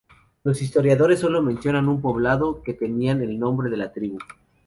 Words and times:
Los 0.43 0.63
historiadores 0.63 1.19
sólo 1.19 1.43
mencionan 1.43 1.87
un 1.87 2.01
poblado, 2.01 2.63
que 2.63 2.73
tenía 2.73 3.11
el 3.11 3.37
nombre 3.37 3.69
de 3.69 3.77
la 3.77 3.91
tribu. 3.93 4.17